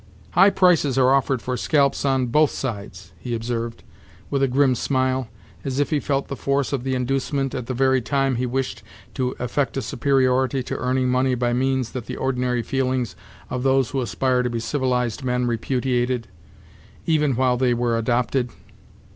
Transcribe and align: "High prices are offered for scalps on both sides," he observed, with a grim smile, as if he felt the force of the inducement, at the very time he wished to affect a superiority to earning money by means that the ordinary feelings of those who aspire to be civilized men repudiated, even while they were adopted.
"High 0.31 0.49
prices 0.49 0.97
are 0.97 1.13
offered 1.13 1.43
for 1.43 1.55
scalps 1.55 2.05
on 2.05 2.25
both 2.25 2.49
sides," 2.49 3.13
he 3.19 3.35
observed, 3.35 3.83
with 4.31 4.41
a 4.41 4.47
grim 4.47 4.73
smile, 4.73 5.27
as 5.63 5.79
if 5.79 5.91
he 5.91 5.99
felt 5.99 6.27
the 6.27 6.35
force 6.35 6.73
of 6.73 6.83
the 6.83 6.95
inducement, 6.95 7.53
at 7.53 7.67
the 7.67 7.75
very 7.75 8.01
time 8.01 8.37
he 8.37 8.47
wished 8.47 8.81
to 9.13 9.35
affect 9.37 9.77
a 9.77 9.81
superiority 9.83 10.63
to 10.63 10.77
earning 10.77 11.07
money 11.09 11.35
by 11.35 11.53
means 11.53 11.91
that 11.91 12.07
the 12.07 12.17
ordinary 12.17 12.63
feelings 12.63 13.15
of 13.51 13.61
those 13.61 13.91
who 13.91 14.01
aspire 14.01 14.41
to 14.41 14.49
be 14.49 14.59
civilized 14.59 15.23
men 15.23 15.45
repudiated, 15.45 16.27
even 17.05 17.35
while 17.35 17.55
they 17.57 17.75
were 17.75 17.95
adopted. 17.95 18.49